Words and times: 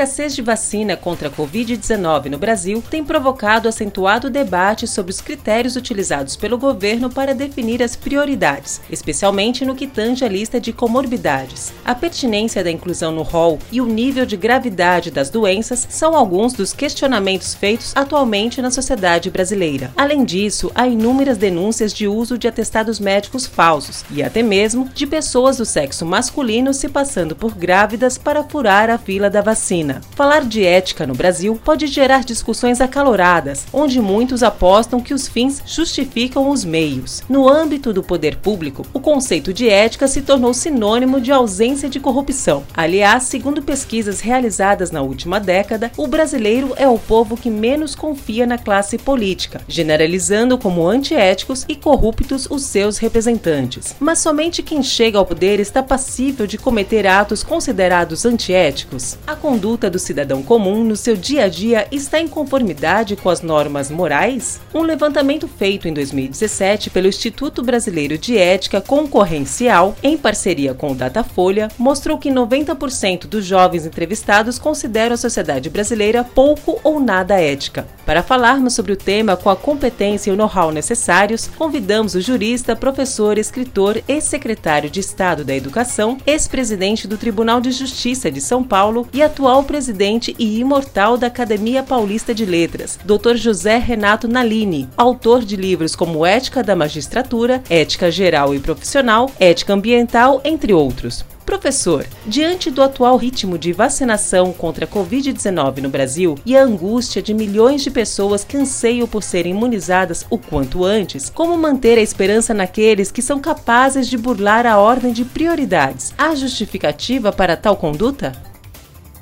Escassez 0.00 0.34
de 0.34 0.40
vacina 0.40 0.96
contra 0.96 1.28
a 1.28 1.30
Covid-19 1.30 2.30
no 2.30 2.38
Brasil 2.38 2.82
tem 2.88 3.04
provocado 3.04 3.68
acentuado 3.68 4.30
debate 4.30 4.86
sobre 4.86 5.12
os 5.12 5.20
critérios 5.20 5.76
utilizados 5.76 6.36
pelo 6.36 6.56
governo 6.56 7.10
para 7.10 7.34
definir 7.34 7.82
as 7.82 7.96
prioridades, 7.96 8.80
especialmente 8.88 9.62
no 9.62 9.74
que 9.74 9.86
tange 9.86 10.24
a 10.24 10.28
lista 10.28 10.58
de 10.58 10.72
comorbidades. 10.72 11.74
A 11.84 11.94
pertinência 11.94 12.64
da 12.64 12.70
inclusão 12.70 13.12
no 13.12 13.22
rol 13.22 13.58
e 13.70 13.78
o 13.78 13.84
nível 13.84 14.24
de 14.24 14.38
gravidade 14.38 15.10
das 15.10 15.28
doenças 15.28 15.86
são 15.90 16.16
alguns 16.16 16.54
dos 16.54 16.72
questionamentos 16.72 17.54
feitos 17.54 17.92
atualmente 17.94 18.62
na 18.62 18.70
sociedade 18.70 19.28
brasileira. 19.28 19.92
Além 19.98 20.24
disso, 20.24 20.72
há 20.74 20.88
inúmeras 20.88 21.36
denúncias 21.36 21.92
de 21.92 22.08
uso 22.08 22.38
de 22.38 22.48
atestados 22.48 22.98
médicos 22.98 23.44
falsos 23.44 24.02
e 24.10 24.22
até 24.22 24.42
mesmo 24.42 24.88
de 24.94 25.06
pessoas 25.06 25.58
do 25.58 25.66
sexo 25.66 26.06
masculino 26.06 26.72
se 26.72 26.88
passando 26.88 27.36
por 27.36 27.54
grávidas 27.54 28.16
para 28.16 28.42
furar 28.42 28.88
a 28.88 28.96
fila 28.96 29.28
da 29.28 29.42
vacina. 29.42 29.89
Falar 30.14 30.44
de 30.44 30.64
ética 30.64 31.06
no 31.06 31.14
Brasil 31.14 31.58
pode 31.64 31.86
gerar 31.86 32.24
discussões 32.24 32.80
acaloradas, 32.80 33.66
onde 33.72 34.00
muitos 34.00 34.42
apostam 34.42 35.00
que 35.00 35.14
os 35.14 35.26
fins 35.26 35.62
justificam 35.66 36.48
os 36.50 36.64
meios. 36.64 37.22
No 37.28 37.48
âmbito 37.48 37.92
do 37.92 38.02
poder 38.02 38.36
público, 38.36 38.86
o 38.92 39.00
conceito 39.00 39.52
de 39.52 39.68
ética 39.68 40.06
se 40.06 40.22
tornou 40.22 40.52
sinônimo 40.52 41.20
de 41.20 41.32
ausência 41.32 41.88
de 41.88 41.98
corrupção. 41.98 42.64
Aliás, 42.74 43.24
segundo 43.24 43.62
pesquisas 43.62 44.20
realizadas 44.20 44.90
na 44.90 45.02
última 45.02 45.40
década, 45.40 45.90
o 45.96 46.06
brasileiro 46.06 46.74
é 46.76 46.86
o 46.86 46.98
povo 46.98 47.36
que 47.36 47.50
menos 47.50 47.94
confia 47.94 48.46
na 48.46 48.58
classe 48.58 48.98
política, 48.98 49.60
generalizando 49.66 50.58
como 50.58 50.86
antiéticos 50.86 51.64
e 51.68 51.74
corruptos 51.74 52.46
os 52.50 52.62
seus 52.62 52.98
representantes. 52.98 53.94
Mas 53.98 54.18
somente 54.18 54.62
quem 54.62 54.82
chega 54.82 55.18
ao 55.18 55.26
poder 55.26 55.60
está 55.60 55.82
passível 55.82 56.46
de 56.46 56.58
cometer 56.58 57.06
atos 57.06 57.42
considerados 57.42 58.26
antiéticos. 58.26 59.16
A 59.26 59.34
conduta 59.34 59.79
conduta 59.80 59.90
do 59.90 59.98
cidadão 59.98 60.42
comum 60.42 60.84
no 60.84 60.94
seu 60.94 61.16
dia 61.16 61.44
a 61.44 61.48
dia 61.48 61.88
está 61.90 62.20
em 62.20 62.28
conformidade 62.28 63.16
com 63.16 63.30
as 63.30 63.40
normas 63.40 63.90
morais? 63.90 64.60
Um 64.74 64.82
levantamento 64.82 65.48
feito 65.48 65.88
em 65.88 65.94
2017 65.94 66.90
pelo 66.90 67.06
Instituto 67.06 67.62
Brasileiro 67.62 68.18
de 68.18 68.36
Ética 68.36 68.80
Concorrencial, 68.82 69.96
em 70.02 70.18
parceria 70.18 70.74
com 70.74 70.92
o 70.92 70.94
Datafolha, 70.94 71.68
mostrou 71.78 72.18
que 72.18 72.28
90% 72.28 73.26
dos 73.26 73.46
jovens 73.46 73.86
entrevistados 73.86 74.58
consideram 74.58 75.14
a 75.14 75.16
sociedade 75.16 75.70
brasileira 75.70 76.22
pouco 76.22 76.78
ou 76.84 77.00
nada 77.00 77.40
ética. 77.40 77.86
Para 78.04 78.22
falarmos 78.22 78.74
sobre 78.74 78.92
o 78.92 78.96
tema 78.96 79.36
com 79.36 79.48
a 79.48 79.56
competência 79.56 80.30
e 80.30 80.32
o 80.32 80.36
know-how 80.36 80.70
necessários, 80.70 81.48
convidamos 81.56 82.14
o 82.14 82.20
jurista, 82.20 82.76
professor, 82.76 83.38
escritor, 83.38 84.02
ex-secretário 84.06 84.90
de 84.90 85.00
Estado 85.00 85.44
da 85.44 85.54
Educação, 85.54 86.18
ex-presidente 86.26 87.08
do 87.08 87.16
Tribunal 87.16 87.60
de 87.60 87.70
Justiça 87.70 88.30
de 88.30 88.40
São 88.40 88.62
Paulo 88.62 89.08
e 89.12 89.22
atual 89.22 89.59
presidente 89.64 90.34
e 90.38 90.58
imortal 90.58 91.16
da 91.16 91.26
Academia 91.26 91.82
Paulista 91.82 92.34
de 92.34 92.44
Letras, 92.44 92.98
Dr. 93.04 93.36
José 93.36 93.78
Renato 93.78 94.28
Nalini, 94.28 94.88
autor 94.96 95.44
de 95.44 95.56
livros 95.56 95.94
como 95.94 96.24
Ética 96.24 96.62
da 96.62 96.76
Magistratura, 96.76 97.62
Ética 97.68 98.10
Geral 98.10 98.54
e 98.54 98.60
Profissional, 98.60 99.30
Ética 99.38 99.72
Ambiental, 99.72 100.40
entre 100.44 100.72
outros. 100.72 101.24
Professor, 101.50 102.06
diante 102.24 102.70
do 102.70 102.80
atual 102.80 103.16
ritmo 103.16 103.58
de 103.58 103.72
vacinação 103.72 104.52
contra 104.52 104.84
a 104.84 104.88
Covid-19 104.88 105.78
no 105.78 105.88
Brasil 105.88 106.36
e 106.46 106.56
a 106.56 106.62
angústia 106.62 107.20
de 107.20 107.34
milhões 107.34 107.82
de 107.82 107.90
pessoas 107.90 108.44
que 108.44 108.56
anseiam 108.56 109.08
por 109.08 109.20
serem 109.20 109.52
imunizadas 109.52 110.24
o 110.30 110.38
quanto 110.38 110.84
antes, 110.84 111.28
como 111.28 111.58
manter 111.58 111.98
a 111.98 112.02
esperança 112.02 112.54
naqueles 112.54 113.10
que 113.10 113.20
são 113.20 113.40
capazes 113.40 114.08
de 114.08 114.16
burlar 114.16 114.64
a 114.64 114.78
ordem 114.78 115.12
de 115.12 115.24
prioridades? 115.24 116.14
Há 116.16 116.36
justificativa 116.36 117.32
para 117.32 117.56
tal 117.56 117.76
conduta? 117.76 118.49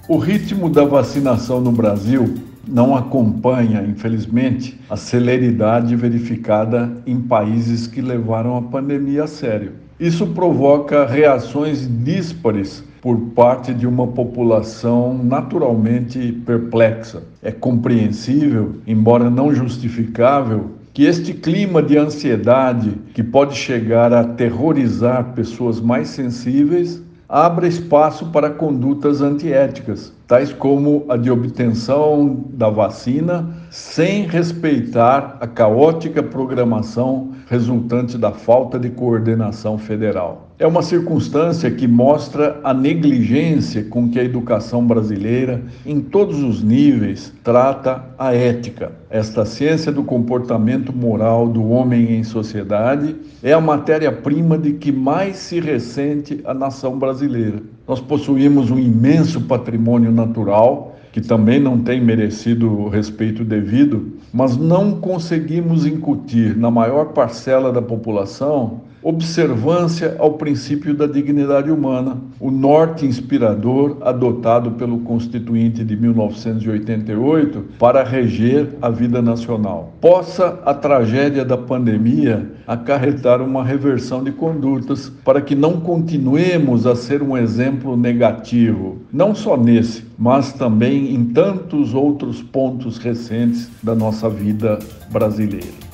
O 0.08 0.16
ritmo 0.16 0.70
da 0.70 0.86
vacinação 0.86 1.60
no 1.60 1.70
Brasil 1.70 2.34
não 2.66 2.96
acompanha, 2.96 3.82
infelizmente, 3.86 4.80
a 4.88 4.96
celeridade 4.96 5.94
verificada 5.94 6.90
em 7.06 7.20
países 7.20 7.86
que 7.86 8.00
levaram 8.00 8.56
a 8.56 8.62
pandemia 8.62 9.24
a 9.24 9.26
sério. 9.26 9.72
Isso 10.00 10.28
provoca 10.28 11.04
reações 11.04 11.86
díspares 12.02 12.82
por 13.02 13.18
parte 13.34 13.74
de 13.74 13.86
uma 13.86 14.06
população 14.06 15.12
naturalmente 15.22 16.32
perplexa. 16.46 17.24
É 17.42 17.52
compreensível, 17.52 18.76
embora 18.86 19.28
não 19.28 19.54
justificável, 19.54 20.70
que 20.94 21.04
este 21.04 21.34
clima 21.34 21.82
de 21.82 21.98
ansiedade 21.98 22.94
que 23.12 23.22
pode 23.22 23.56
chegar 23.56 24.14
a 24.14 24.20
aterrorizar 24.20 25.34
pessoas 25.34 25.82
mais 25.82 26.08
sensíveis 26.08 27.02
abra 27.28 27.66
espaço 27.66 28.26
para 28.30 28.48
condutas 28.48 29.20
antiéticas, 29.20 30.12
tais 30.26 30.52
como 30.52 31.04
a 31.08 31.16
de 31.16 31.30
obtenção 31.30 32.44
da 32.50 32.70
vacina 32.70 33.57
sem 33.70 34.26
respeitar 34.26 35.36
a 35.40 35.46
caótica 35.46 36.22
programação 36.22 37.32
resultante 37.48 38.18
da 38.18 38.30
falta 38.30 38.78
de 38.78 38.90
coordenação 38.90 39.78
federal. 39.78 40.48
É 40.58 40.66
uma 40.66 40.82
circunstância 40.82 41.70
que 41.70 41.86
mostra 41.86 42.60
a 42.64 42.74
negligência 42.74 43.84
com 43.84 44.08
que 44.08 44.18
a 44.18 44.24
educação 44.24 44.84
brasileira, 44.84 45.62
em 45.86 46.00
todos 46.00 46.42
os 46.42 46.62
níveis, 46.62 47.32
trata 47.44 48.04
a 48.18 48.34
ética. 48.34 48.92
Esta 49.08 49.44
ciência 49.44 49.92
do 49.92 50.02
comportamento 50.02 50.92
moral 50.92 51.48
do 51.48 51.70
homem 51.70 52.16
em 52.16 52.24
sociedade 52.24 53.16
é 53.42 53.52
a 53.52 53.60
matéria-prima 53.60 54.58
de 54.58 54.72
que 54.72 54.90
mais 54.90 55.36
se 55.36 55.60
ressente 55.60 56.40
a 56.44 56.52
nação 56.52 56.98
brasileira. 56.98 57.62
Nós 57.86 58.00
possuímos 58.00 58.70
um 58.70 58.78
imenso 58.78 59.40
patrimônio 59.42 60.10
natural 60.10 60.97
que 61.18 61.26
também 61.26 61.58
não 61.58 61.80
tem 61.80 62.00
merecido 62.00 62.70
o 62.70 62.88
respeito 62.88 63.44
devido, 63.44 64.12
mas 64.32 64.56
não 64.56 65.00
conseguimos 65.00 65.84
incutir 65.84 66.56
na 66.56 66.70
maior 66.70 67.06
parcela 67.06 67.72
da 67.72 67.82
população 67.82 68.82
observância 69.02 70.16
ao 70.18 70.34
princípio 70.34 70.94
da 70.94 71.06
dignidade 71.06 71.70
humana, 71.70 72.18
o 72.40 72.50
norte 72.50 73.06
inspirador 73.06 73.96
adotado 74.00 74.72
pelo 74.72 75.00
Constituinte 75.00 75.84
de 75.84 75.96
1988 75.96 77.64
para 77.78 78.02
reger 78.02 78.70
a 78.82 78.90
vida 78.90 79.22
nacional. 79.22 79.92
Possa 80.00 80.60
a 80.64 80.74
tragédia 80.74 81.44
da 81.44 81.56
pandemia 81.56 82.50
acarretar 82.66 83.40
uma 83.40 83.64
reversão 83.64 84.22
de 84.22 84.32
condutas 84.32 85.10
para 85.24 85.40
que 85.40 85.54
não 85.54 85.80
continuemos 85.80 86.86
a 86.86 86.94
ser 86.94 87.22
um 87.22 87.36
exemplo 87.36 87.96
negativo, 87.96 88.98
não 89.12 89.34
só 89.34 89.56
nesse, 89.56 90.04
mas 90.18 90.52
também 90.52 91.14
em 91.14 91.24
tantos 91.26 91.94
outros 91.94 92.42
pontos 92.42 92.98
recentes 92.98 93.70
da 93.82 93.94
nossa 93.94 94.28
vida 94.28 94.78
brasileira. 95.10 95.87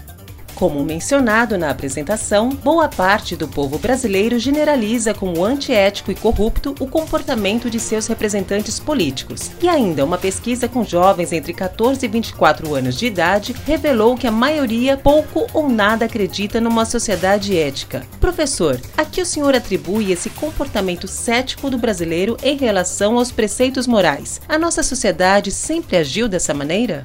Como 0.55 0.85
mencionado 0.85 1.59
na 1.59 1.71
apresentação, 1.71 2.51
boa 2.51 2.89
parte 2.89 3.35
do 3.35 3.49
povo 3.49 3.77
brasileiro 3.77 4.39
generaliza 4.39 5.13
como 5.13 5.45
antiético 5.45 6.13
e 6.13 6.15
corrupto 6.15 6.77
o 6.79 6.87
comportamento 6.87 7.69
de 7.69 7.81
seus 7.81 8.07
representantes 8.07 8.79
políticos. 8.79 9.51
E 9.61 9.69
ainda 9.69 10.05
uma 10.05 10.17
pesquisa 10.17 10.69
com 10.69 10.85
jovens 10.85 11.33
entre 11.33 11.53
14 11.53 12.07
e 12.07 12.09
24 12.09 12.73
anos 12.73 12.97
de 12.97 13.07
idade 13.07 13.53
revelou 13.67 14.17
que 14.17 14.29
a 14.29 14.31
maioria 14.31 14.97
pouco 14.97 15.45
ou 15.53 15.69
nada 15.69 16.05
acredita 16.05 16.61
numa 16.61 16.85
sociedade 16.85 17.59
ética. 17.59 18.05
Professor, 18.21 18.81
a 18.97 19.05
que 19.05 19.21
o 19.21 19.27
senhor 19.27 19.57
atribui 19.57 20.13
esse 20.13 20.31
comportamento 20.31 21.09
cético 21.09 21.69
do 21.69 21.79
brasileiro 21.79 22.37
em 22.45 22.57
relação 22.57 23.19
aos 23.19 23.33
preceitos 23.33 23.89
morais? 23.89 24.41
A 24.49 24.57
nossa 24.57 24.85
sociedade 24.85 25.51
sempre 25.51 25.97
agiu 25.97 26.29
dessa 26.29 26.55
maneira? 26.55 27.05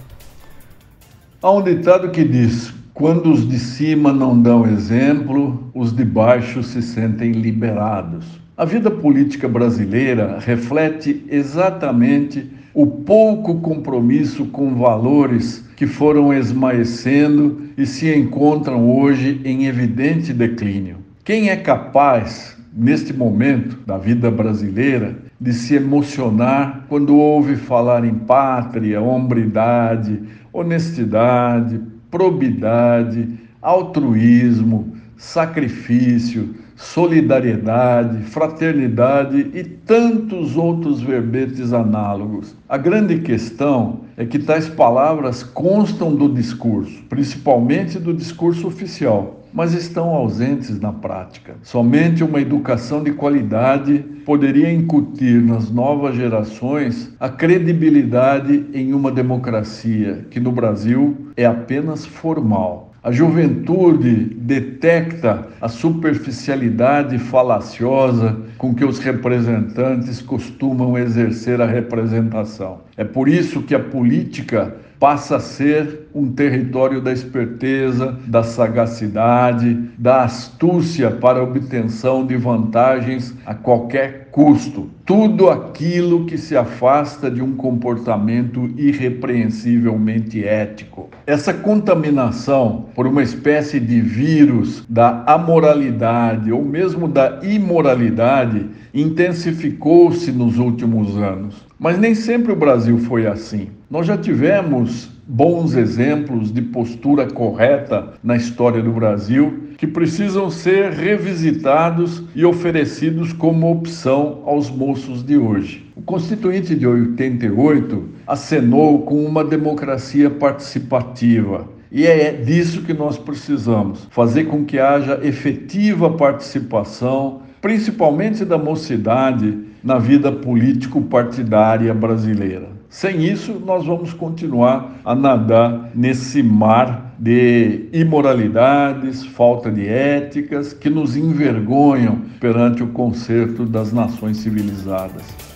Há 1.42 1.51
um 1.51 1.63
ditado 1.63 2.12
que 2.12 2.24
diz: 2.24 2.79
quando 3.00 3.31
os 3.31 3.48
de 3.48 3.57
cima 3.57 4.12
não 4.12 4.38
dão 4.38 4.68
exemplo, 4.68 5.72
os 5.74 5.94
de 5.94 6.04
baixo 6.04 6.62
se 6.62 6.81
sentem 6.81 7.31
liberados. 7.31 8.25
A 8.57 8.66
vida 8.66 8.92
política 8.92 9.48
brasileira 9.48 10.38
reflete 10.42 11.24
exatamente 11.30 12.51
o 12.74 12.86
pouco 12.86 13.62
compromisso 13.62 14.48
com 14.48 14.75
valores 14.75 15.63
que 15.78 15.88
foram 15.88 16.34
esmaecendo 16.34 17.69
e 17.78 17.86
se 17.86 18.13
encontram 18.13 18.92
hoje 18.92 19.40
em 19.46 19.66
evidente 19.66 20.34
declínio. 20.34 20.98
Quem 21.24 21.48
é 21.48 21.56
capaz, 21.56 22.57
neste 22.75 23.13
momento 23.13 23.78
da 23.88 23.98
vida 23.98 24.30
brasileira, 24.30 25.18
de 25.40 25.54
se 25.54 25.74
emocionar 25.74 26.84
quando 26.90 27.16
ouve 27.16 27.56
falar 27.56 28.04
em 28.04 28.16
pátria, 28.16 29.00
hombridade, 29.00 30.19
honestidade, 30.51 31.80
probidade, 32.10 33.28
altruísmo, 33.62 34.94
sacrifício, 35.18 36.56
solidariedade, 36.76 38.24
fraternidade 38.24 39.52
e 39.54 39.64
tantos 39.64 40.56
outros 40.56 41.02
verbetes 41.02 41.74
análogos. 41.74 42.56
A 42.70 42.78
grande 42.78 43.20
questão 43.20 44.02
é 44.16 44.26
que 44.26 44.40
tais 44.40 44.70
palavras 44.70 45.44
constam 45.44 46.16
do 46.16 46.30
discurso, 46.30 47.04
principalmente 47.10 48.00
do 48.00 48.14
discurso 48.14 48.66
oficial, 48.66 49.38
mas 49.54 49.74
estão 49.74 50.10
ausentes 50.10 50.80
na 50.80 50.92
prática. 50.92 51.56
Somente 51.63 52.24
uma 52.24 52.40
educação 52.40 53.04
de 53.04 53.12
qualidade 53.12 54.00
poderia 54.25 54.72
incutir 54.72 55.42
nas 55.42 55.72
novas 55.72 56.16
gerações 56.16 57.13
a 57.19 57.30
credibilidade 57.30 58.66
em 58.74 58.94
uma 58.94 59.12
democracia 59.12 60.25
que 60.30 60.40
no 60.40 60.51
Brasil 60.51 61.30
é 61.36 61.46
apenas 61.46 62.06
formal. 62.06 62.90
A 63.01 63.12
juventude 63.12 64.25
detecta 64.36 65.48
a 65.62 65.69
superficialidade 65.69 67.18
falaciosa 67.18 68.38
com 68.57 68.75
que 68.75 68.84
os 68.84 69.00
representantes 69.00 70.22
costumam 70.22 70.98
exercer 70.98 71.62
a 71.62 71.66
representação. 71.66 72.81
É 72.98 73.06
por 73.06 73.30
isso 73.30 73.62
que 73.62 73.74
a 73.74 73.80
política 73.80 74.75
passa 75.00 75.38
a 75.38 75.40
ser 75.40 76.10
um 76.13 76.30
território 76.30 77.00
da 77.01 77.12
esperteza, 77.13 78.18
da 78.28 78.44
sagacidade, 78.44 79.74
da 79.98 80.24
astúcia 80.24 81.10
para 81.10 81.42
obtenção 81.42 82.25
de 82.25 82.36
vantagens 82.36 83.34
a 83.46 83.56
qualquer 83.56 84.28
custo. 84.30 84.90
Tudo 85.06 85.50
aquilo 85.50 86.25
que 86.25 86.38
se 86.38 86.56
afasta 86.56 87.31
de 87.31 87.42
um 87.42 87.56
comportamento 87.56 88.69
irrepreensivelmente 88.78 90.44
ético. 90.44 91.10
Essa 91.25 91.54
contaminação 91.54 92.88
por 92.94 93.07
uma 93.07 93.24
espécie 93.24 93.80
de 93.80 94.01
vírus 94.01 94.84
da 94.90 95.24
amoralidade 95.25 96.51
ou 96.51 96.63
mesmo 96.63 97.07
da 97.07 97.40
imoralidade 97.42 98.68
intensificou-se 98.94 100.31
nos 100.31 100.57
últimos 100.57 101.18
anos. 101.18 101.66
Mas 101.80 101.98
nem 101.98 102.13
sempre 102.13 102.51
o 102.51 102.56
Brasil 102.56 103.00
foi 103.00 103.25
assim. 103.25 103.79
Nós 103.89 104.06
já 104.06 104.15
tivemos 104.15 105.09
bons 105.27 105.74
exemplos 105.74 106.53
de 106.53 106.62
postura 106.62 107.25
correta 107.25 108.13
na 108.24 108.36
história 108.36 108.83
do 108.83 108.91
Brasil 108.91 109.69
que 109.80 109.88
precisam 109.88 110.51
ser 110.51 110.91
revisitados 110.91 112.24
e 112.36 112.45
oferecidos 112.45 113.33
como 113.33 113.71
opção 113.71 114.44
aos 114.45 114.69
moços 114.69 115.24
de 115.24 115.38
hoje. 115.38 115.91
O 115.95 116.03
Constituinte 116.03 116.75
de 116.75 116.86
88 116.86 118.09
acenou 118.27 119.01
com 119.01 119.25
uma 119.25 119.44
democracia 119.44 120.30
participativa. 120.30 121.68
E 121.91 122.06
é 122.06 122.31
disso 122.31 122.83
que 122.83 122.94
nós 122.94 123.18
precisamos: 123.18 124.07
fazer 124.12 124.44
com 124.44 124.65
que 124.65 124.77
haja 124.77 125.19
efetiva 125.24 126.12
participação, 126.12 127.41
principalmente 127.59 128.45
da 128.45 128.57
mocidade, 128.57 129.57
na 129.83 129.97
vida 129.97 130.31
político-partidária 130.31 131.91
brasileira. 131.91 132.79
Sem 132.89 133.24
isso, 133.24 133.62
nós 133.63 133.86
vamos 133.86 134.13
continuar 134.13 134.95
a 135.06 135.13
nadar 135.13 135.91
nesse 135.94 136.41
mar 136.41 137.13
de 137.19 137.88
imoralidades, 137.94 139.24
falta 139.24 139.69
de 139.69 139.88
éticas 139.88 140.74
que 140.74 140.89
nos 140.89 141.15
envergonham 141.15 142.21
perante 142.39 142.81
o 142.81 142.88
concerto 142.88 143.63
das 143.63 143.94
nações 143.94 144.38
civilizadas. 144.38 145.49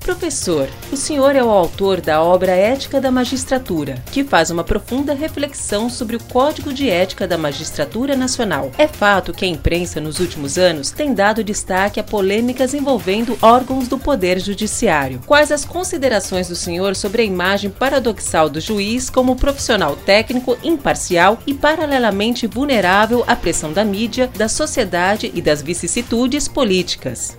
Professor, 0.00 0.66
o 0.90 0.96
senhor 0.96 1.36
é 1.36 1.44
o 1.44 1.50
autor 1.50 2.00
da 2.00 2.22
obra 2.22 2.52
Ética 2.52 3.02
da 3.02 3.10
Magistratura, 3.10 4.02
que 4.10 4.24
faz 4.24 4.50
uma 4.50 4.64
profunda 4.64 5.12
reflexão 5.12 5.90
sobre 5.90 6.16
o 6.16 6.22
Código 6.24 6.72
de 6.72 6.88
Ética 6.88 7.28
da 7.28 7.36
Magistratura 7.36 8.16
Nacional. 8.16 8.72
É 8.78 8.88
fato 8.88 9.32
que 9.32 9.44
a 9.44 9.48
imprensa 9.48 10.00
nos 10.00 10.18
últimos 10.18 10.56
anos 10.56 10.90
tem 10.90 11.12
dado 11.12 11.44
destaque 11.44 12.00
a 12.00 12.02
polêmicas 12.02 12.72
envolvendo 12.72 13.38
órgãos 13.42 13.88
do 13.88 13.98
Poder 13.98 14.40
Judiciário. 14.40 15.20
Quais 15.26 15.52
as 15.52 15.66
considerações 15.66 16.48
do 16.48 16.56
senhor 16.56 16.96
sobre 16.96 17.20
a 17.20 17.26
imagem 17.26 17.68
paradoxal 17.68 18.48
do 18.48 18.58
juiz 18.58 19.10
como 19.10 19.36
profissional 19.36 19.96
técnico, 19.96 20.56
imparcial 20.64 21.38
e 21.46 21.52
paralelamente 21.52 22.46
vulnerável 22.46 23.22
à 23.26 23.36
pressão 23.36 23.70
da 23.70 23.84
mídia, 23.84 24.30
da 24.34 24.48
sociedade 24.48 25.30
e 25.34 25.42
das 25.42 25.60
vicissitudes 25.60 26.48
políticas? 26.48 27.36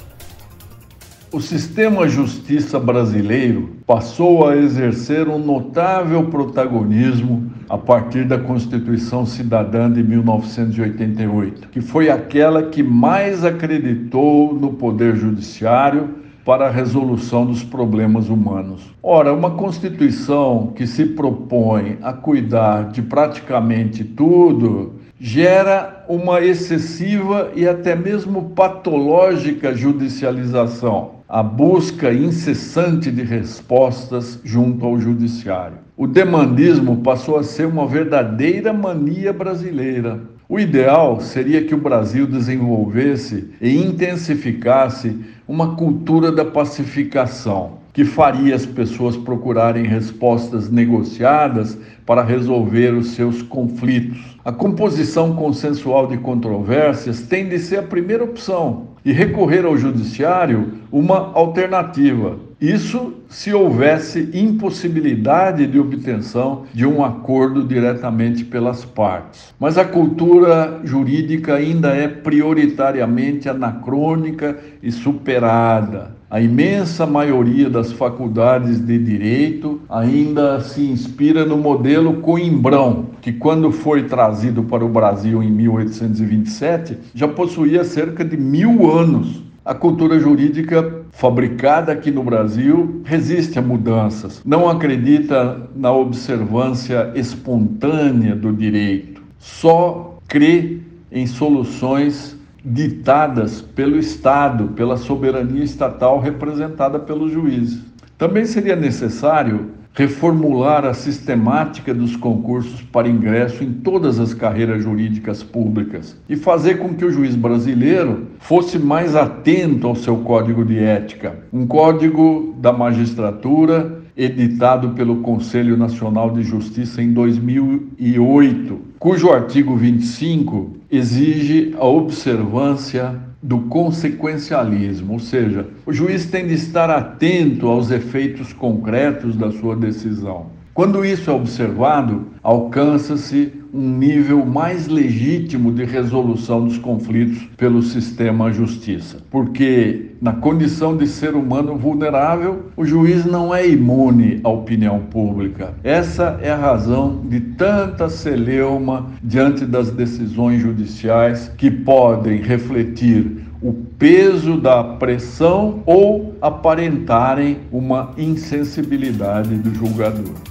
O 1.33 1.39
sistema 1.39 2.09
justiça 2.09 2.77
brasileiro 2.77 3.69
passou 3.87 4.45
a 4.45 4.57
exercer 4.57 5.29
um 5.29 5.39
notável 5.39 6.25
protagonismo 6.25 7.49
a 7.69 7.77
partir 7.77 8.25
da 8.25 8.37
Constituição 8.37 9.25
Cidadã 9.25 9.89
de 9.89 10.03
1988, 10.03 11.69
que 11.69 11.79
foi 11.79 12.09
aquela 12.09 12.63
que 12.63 12.83
mais 12.83 13.45
acreditou 13.45 14.53
no 14.53 14.73
poder 14.73 15.15
judiciário 15.15 16.15
para 16.43 16.67
a 16.67 16.69
resolução 16.69 17.45
dos 17.45 17.63
problemas 17.63 18.27
humanos. 18.27 18.93
Ora, 19.01 19.31
uma 19.31 19.51
Constituição 19.51 20.73
que 20.75 20.85
se 20.85 21.05
propõe 21.05 21.97
a 22.01 22.11
cuidar 22.11 22.89
de 22.89 23.01
praticamente 23.01 24.03
tudo 24.03 24.99
gera 25.17 26.03
uma 26.09 26.41
excessiva 26.41 27.51
e 27.55 27.65
até 27.65 27.95
mesmo 27.95 28.49
patológica 28.49 29.73
judicialização 29.73 31.20
a 31.33 31.41
busca 31.41 32.13
incessante 32.13 33.09
de 33.09 33.23
respostas 33.23 34.37
junto 34.43 34.85
ao 34.85 34.99
judiciário. 34.99 35.77
O 35.95 36.05
demandismo 36.05 36.97
passou 36.97 37.37
a 37.37 37.43
ser 37.43 37.67
uma 37.67 37.87
verdadeira 37.87 38.73
mania 38.73 39.31
brasileira. 39.31 40.19
O 40.49 40.59
ideal 40.59 41.21
seria 41.21 41.63
que 41.63 41.73
o 41.73 41.77
Brasil 41.77 42.27
desenvolvesse 42.27 43.47
e 43.61 43.77
intensificasse 43.77 45.17
uma 45.47 45.77
cultura 45.77 46.33
da 46.33 46.43
pacificação, 46.43 47.77
que 47.93 48.03
faria 48.03 48.53
as 48.53 48.65
pessoas 48.65 49.15
procurarem 49.15 49.85
respostas 49.85 50.69
negociadas 50.69 51.77
para 52.05 52.23
resolver 52.23 52.93
os 52.93 53.11
seus 53.11 53.41
conflitos. 53.41 54.37
A 54.43 54.51
composição 54.51 55.35
consensual 55.35 56.07
de 56.07 56.17
controvérsias 56.17 57.21
tem 57.21 57.47
de 57.47 57.59
ser 57.59 57.77
a 57.77 57.83
primeira 57.83 58.23
opção 58.23 58.87
e 59.03 59.11
recorrer 59.11 59.65
ao 59.65 59.77
judiciário 59.77 60.73
uma 60.91 61.31
alternativa. 61.33 62.37
Isso 62.59 63.13
se 63.27 63.51
houvesse 63.51 64.29
impossibilidade 64.33 65.65
de 65.65 65.79
obtenção 65.79 66.63
de 66.71 66.85
um 66.85 67.03
acordo 67.03 67.63
diretamente 67.63 68.45
pelas 68.45 68.85
partes. 68.85 69.51
Mas 69.59 69.79
a 69.79 69.85
cultura 69.85 70.79
jurídica 70.83 71.55
ainda 71.55 71.89
é 71.89 72.07
prioritariamente 72.07 73.49
anacrônica 73.49 74.59
e 74.83 74.91
superada. 74.91 76.15
A 76.29 76.39
imensa 76.39 77.05
maioria 77.05 77.69
das 77.69 77.91
faculdades 77.91 78.79
de 78.79 78.97
direito 78.97 79.81
ainda 79.89 80.61
se 80.61 80.81
inspira 80.81 81.43
no 81.43 81.57
modelo 81.91 82.21
Coimbrão, 82.21 83.07
que, 83.21 83.33
quando 83.33 83.69
foi 83.69 84.03
trazido 84.03 84.63
para 84.63 84.85
o 84.85 84.87
Brasil 84.87 85.43
em 85.43 85.51
1827, 85.51 86.97
já 87.13 87.27
possuía 87.27 87.83
cerca 87.83 88.23
de 88.23 88.37
mil 88.37 88.89
anos. 88.89 89.43
A 89.65 89.73
cultura 89.73 90.17
jurídica 90.17 91.01
fabricada 91.11 91.91
aqui 91.91 92.09
no 92.09 92.23
Brasil 92.23 93.01
resiste 93.03 93.59
a 93.59 93.61
mudanças, 93.61 94.41
não 94.45 94.69
acredita 94.69 95.69
na 95.75 95.91
observância 95.91 97.11
espontânea 97.13 98.35
do 98.37 98.53
direito, 98.53 99.21
só 99.37 100.17
crê 100.29 100.77
em 101.11 101.27
soluções 101.27 102.37
ditadas 102.63 103.61
pelo 103.61 103.97
Estado, 103.97 104.69
pela 104.69 104.95
soberania 104.95 105.63
estatal 105.63 106.19
representada 106.21 106.97
pelos 106.97 107.31
juízes. 107.33 107.81
Também 108.17 108.45
seria 108.45 108.75
necessário 108.75 109.80
reformular 109.93 110.85
a 110.85 110.93
sistemática 110.93 111.93
dos 111.93 112.15
concursos 112.15 112.81
para 112.81 113.09
ingresso 113.09 113.63
em 113.63 113.73
todas 113.73 114.19
as 114.19 114.33
carreiras 114.33 114.83
jurídicas 114.83 115.43
públicas 115.43 116.17
e 116.29 116.35
fazer 116.35 116.75
com 116.75 116.93
que 116.93 117.03
o 117.03 117.11
juiz 117.11 117.35
brasileiro 117.35 118.27
fosse 118.39 118.79
mais 118.79 119.15
atento 119.15 119.87
ao 119.87 119.95
seu 119.95 120.17
código 120.17 120.63
de 120.63 120.79
ética, 120.79 121.39
um 121.51 121.67
código 121.67 122.55
da 122.59 122.71
magistratura 122.71 124.01
editado 124.15 124.89
pelo 124.89 125.17
Conselho 125.17 125.75
Nacional 125.75 126.31
de 126.31 126.43
Justiça 126.43 127.01
em 127.01 127.11
2008, 127.11 128.79
cujo 128.99 129.31
artigo 129.31 129.75
25 129.75 130.77
exige 130.89 131.73
a 131.77 131.85
observância 131.85 133.30
do 133.41 133.61
consequencialismo, 133.61 135.13
ou 135.13 135.19
seja, 135.19 135.67
o 135.85 135.91
juiz 135.91 136.25
tem 136.25 136.47
de 136.47 136.53
estar 136.53 136.89
atento 136.89 137.67
aos 137.67 137.89
efeitos 137.89 138.53
concretos 138.53 139.35
da 139.35 139.51
sua 139.51 139.75
decisão. 139.75 140.60
Quando 140.73 141.03
isso 141.03 141.29
é 141.29 141.33
observado, 141.33 142.27
alcança-se 142.41 143.51
um 143.73 143.97
nível 143.97 144.45
mais 144.45 144.87
legítimo 144.87 145.71
de 145.71 145.83
resolução 145.83 146.65
dos 146.65 146.77
conflitos 146.77 147.43
pelo 147.57 147.81
sistema 147.81 148.53
justiça. 148.53 149.17
Porque, 149.29 150.11
na 150.21 150.31
condição 150.31 150.95
de 150.95 151.07
ser 151.07 151.35
humano 151.35 151.77
vulnerável, 151.77 152.67
o 152.77 152.85
juiz 152.85 153.25
não 153.25 153.53
é 153.53 153.67
imune 153.67 154.39
à 154.45 154.49
opinião 154.49 154.99
pública. 154.99 155.73
Essa 155.83 156.39
é 156.41 156.51
a 156.51 156.57
razão 156.57 157.21
de 157.25 157.41
tanta 157.41 158.07
celeuma 158.09 159.07
diante 159.21 159.65
das 159.65 159.91
decisões 159.91 160.61
judiciais 160.61 161.51
que 161.57 161.69
podem 161.69 162.41
refletir 162.41 163.41
o 163.61 163.73
peso 163.73 164.57
da 164.57 164.83
pressão 164.83 165.83
ou 165.85 166.33
aparentarem 166.41 167.59
uma 167.71 168.11
insensibilidade 168.17 169.53
do 169.55 169.73
julgador. 169.75 170.50